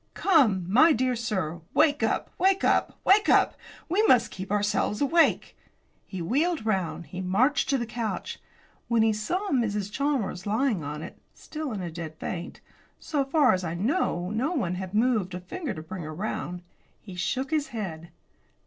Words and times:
"Come, 0.15 0.65
my 0.67 0.93
dear 0.93 1.15
sir, 1.15 1.61
wake 1.75 2.01
up, 2.01 2.31
wake 2.39 2.63
up, 2.63 2.99
wake 3.05 3.29
up! 3.29 3.55
We 3.87 4.01
must 4.07 4.31
keep 4.31 4.51
ourselves 4.51 4.99
awake." 4.99 5.55
He 6.07 6.23
wheeled 6.23 6.65
round; 6.65 7.05
he 7.05 7.21
marched 7.21 7.69
to 7.69 7.77
the 7.77 7.85
couch. 7.85 8.39
When 8.87 9.03
he 9.03 9.13
saw 9.13 9.51
Mrs. 9.51 9.91
Chalmers 9.91 10.47
lying 10.47 10.83
on 10.83 11.03
it, 11.03 11.19
still 11.35 11.71
in 11.71 11.83
a 11.83 11.91
dead 11.91 12.15
faint 12.15 12.61
so 12.99 13.23
far 13.23 13.53
as 13.53 13.63
I 13.63 13.75
know 13.75 14.31
no 14.31 14.53
one 14.53 14.73
had 14.73 14.95
moved 14.95 15.35
a 15.35 15.39
finger 15.39 15.75
to 15.75 15.83
bring 15.83 16.01
her 16.01 16.15
round 16.15 16.63
he 16.99 17.13
shook 17.13 17.51
his 17.51 17.67
head. 17.67 18.09